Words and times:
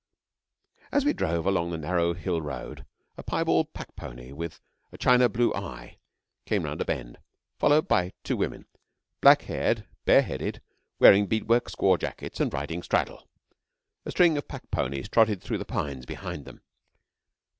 As 0.91 1.05
we 1.05 1.13
drove 1.13 1.45
along 1.45 1.69
the 1.69 1.77
narrow 1.77 2.15
hill 2.15 2.41
road 2.41 2.87
a 3.17 3.21
piebald 3.21 3.71
pack 3.73 3.95
pony 3.95 4.31
with 4.31 4.59
a 4.91 4.97
china 4.97 5.29
blue 5.29 5.53
eye 5.53 5.99
came 6.47 6.63
round 6.63 6.81
a 6.81 6.85
bend, 6.85 7.19
followed 7.59 7.87
by 7.87 8.13
two 8.23 8.35
women, 8.35 8.65
black 9.21 9.43
haired, 9.43 9.85
bare 10.05 10.23
headed, 10.23 10.59
wearing 10.97 11.27
beadwork 11.27 11.69
squaw 11.69 11.99
jackets, 11.99 12.39
and 12.39 12.51
riding 12.51 12.81
straddle. 12.81 13.29
A 14.03 14.09
string 14.09 14.39
of 14.39 14.47
pack 14.47 14.71
ponies 14.71 15.07
trotted 15.07 15.39
through 15.39 15.59
the 15.59 15.65
pines 15.65 16.07
behind 16.07 16.45
them. 16.45 16.61